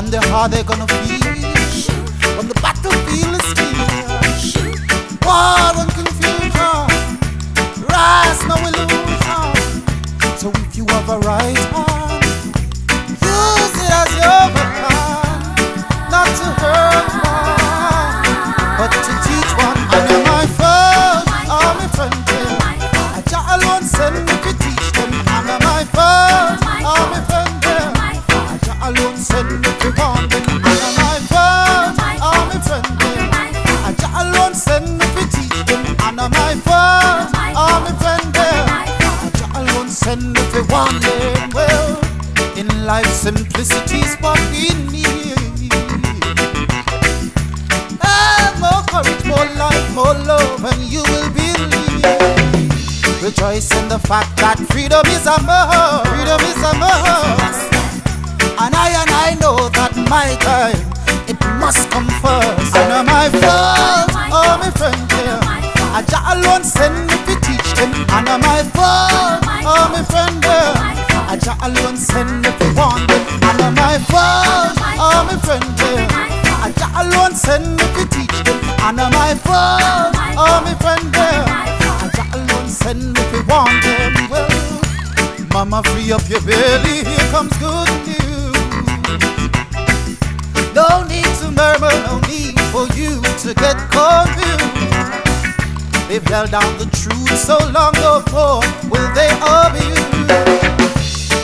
their 0.00 0.22
how 0.22 0.48
they're 0.48 0.64
gonna 0.64 0.86
feel. 0.86 1.20
When 2.38 2.48
the 2.48 2.54
battlefield 2.62 3.34
is 3.36 3.52
clear. 3.52 4.72
War 5.22 5.72
and 5.82 6.11
Rejoice 43.02 43.26
in 43.26 43.44
more 49.92 50.14
the 50.14 50.24
love 50.26 50.62
that 50.62 50.78
you 50.80 51.02
will 51.02 51.30
be 51.30 51.52
The 53.20 53.32
choice 53.36 53.70
in 53.76 53.88
the 53.88 53.98
fact 53.98 54.36
that 54.38 54.58
freedom 54.70 55.02
is 55.06 55.26
a 55.26 55.40
must. 55.42 56.08
Freedom 56.08 56.40
is 56.40 56.62
a 56.62 56.78
must. 56.78 57.41
And 58.62 58.74
I 58.78 58.94
and 58.94 59.10
I 59.10 59.34
know 59.42 59.58
that 59.74 59.90
my 60.06 60.38
time 60.38 60.78
it 61.26 61.34
must 61.58 61.90
come 61.90 62.06
first. 62.22 62.70
And 62.78 62.94
uh, 62.94 63.02
my 63.02 63.26
friend, 63.26 64.06
oh 64.30 64.54
my 64.54 64.70
friend 64.78 65.02
here, 65.18 65.40
I 65.90 65.98
just 66.06 66.22
alone 66.30 66.62
send 66.62 66.94
me 67.10 67.16
to 67.26 67.34
teach 67.42 67.70
them. 67.74 67.90
And 68.14 68.28
uh, 68.30 68.38
my 68.38 68.62
friend, 68.70 69.42
oh 69.66 69.90
my 69.90 70.02
friend 70.06 70.38
here, 70.46 70.74
I 71.26 71.34
just 71.42 71.58
alone 71.58 71.98
send 71.98 72.30
me 72.46 72.50
to 72.54 72.66
warn 72.78 73.02
them. 73.10 73.22
And 73.50 73.58
uh, 73.66 73.70
my 73.74 73.98
friend, 74.06 74.78
oh 74.94 75.26
my 75.26 75.36
friend 75.42 75.66
here, 75.82 76.06
I 76.62 76.70
just 76.70 76.94
alone 77.02 77.34
send 77.34 77.66
me 77.66 77.86
to 77.98 78.02
teach 78.14 78.38
them. 78.46 78.58
And 78.86 79.02
uh, 79.02 79.10
my 79.10 79.34
friend, 79.42 80.14
oh 80.38 80.62
my 80.62 80.74
friend 80.78 81.10
here, 81.10 81.44
I 81.98 82.06
just 82.14 82.30
alone 82.30 82.68
send 82.70 83.02
me 83.10 83.22
to 83.34 83.38
warn 83.50 83.74
them. 83.82 84.14
Well, 84.30 84.46
Mama, 85.50 85.82
free 85.90 86.12
up 86.12 86.22
your 86.30 86.40
belly, 86.46 87.02
here 87.02 87.26
comes 87.34 87.50
good 87.58 87.90
news. 88.06 88.31
No 90.74 91.04
need 91.06 91.28
to 91.40 91.50
murmur, 91.50 91.92
no 92.08 92.18
need 92.28 92.58
for 92.72 92.88
you 92.96 93.20
to 93.44 93.52
get 93.54 93.76
confused. 93.92 95.12
They've 96.08 96.24
held 96.24 96.50
down 96.50 96.78
the 96.78 96.88
truth 96.92 97.36
so 97.36 97.58
long, 97.76 97.92
no 98.00 98.24
more 98.32 98.64
will 98.88 99.10
they 99.12 99.28
abuse. 99.44 100.00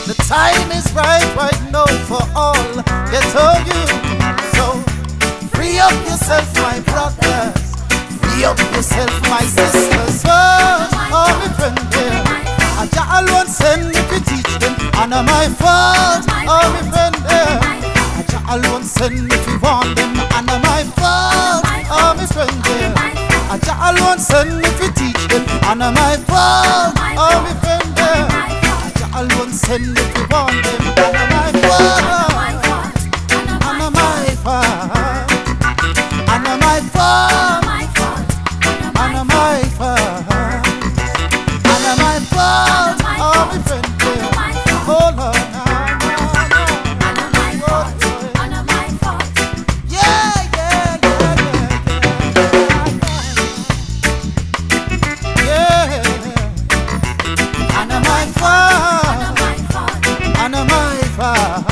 The 0.09 0.15
time 0.25 0.71
is 0.73 0.91
right, 0.95 1.29
right 1.37 1.61
now 1.71 1.85
for 2.09 2.25
all 2.35 2.57
get 3.13 3.29
on 3.37 3.61
you. 3.69 3.85
So 4.57 4.81
free 5.53 5.79
up 5.79 5.93
yourself, 6.09 6.49
my 6.57 6.81
brothers. 6.89 7.77
Free 8.21 8.45
up 8.45 8.59
yourself, 8.73 9.13
my 9.29 9.43
sisters. 9.43 10.23
Oh, 10.25 10.89
oh 11.13 11.31
my 11.41 11.49
friend 11.53 11.77
there. 11.93 12.25
I 12.81 13.21
alone 13.21 13.47
send 13.47 13.89
me 13.89 13.93
to 13.93 14.19
teach 14.25 14.59
them. 14.59 14.75
And 14.97 15.11
my 15.11 15.49
fault, 15.61 16.25
oh 16.49 16.73
my 16.73 16.91
friend 16.91 17.08
send 18.99 19.15
me 19.23 19.31
to 19.31 19.59
warn 19.63 19.95
them. 19.95 20.13
And 20.35 20.51
uh, 20.51 20.59
my 20.59 20.83
fault, 20.99 21.63
oh 21.91 22.15
my 22.17 22.27
friend 22.27 22.51
there. 22.67 22.93
I 23.51 23.57
just 23.59 23.79
alone 23.89 24.19
send 24.19 24.59
me 24.59 24.69
to 24.81 24.87
teach 24.99 25.23
them. 25.31 25.45
And 25.71 25.83
uh, 25.83 25.93
my 25.93 26.17
fault, 26.29 26.99
oh 27.17 27.37
my 27.47 27.55
friend 27.63 27.89
there. 27.97 28.27
I 28.31 28.91
just 28.99 29.15
alone 29.15 29.53
send 29.53 29.87
me 29.87 30.03
to 30.15 30.21
warn 30.31 30.55
them. 30.65 30.83
And 30.99 31.17
uh, 31.17 31.27
my 31.31 31.51
fault. 31.69 32.28
far. 61.19 61.68